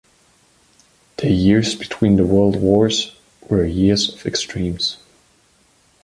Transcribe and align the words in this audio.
The 1.17 1.29
years 1.29 1.75
between 1.75 2.15
the 2.15 2.25
World 2.25 2.55
Wars 2.59 3.15
were 3.49 3.63
years 3.67 4.11
of 4.11 4.25
extremes. 4.25 4.97